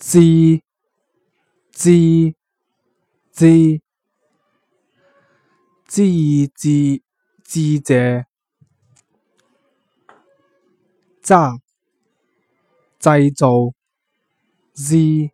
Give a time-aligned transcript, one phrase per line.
[0.00, 0.62] 知
[1.72, 2.32] z
[3.32, 3.80] z
[5.86, 7.02] z z
[7.44, 8.24] 记者，
[11.22, 11.58] 炸，
[12.98, 13.72] 制造
[14.74, 15.30] zgz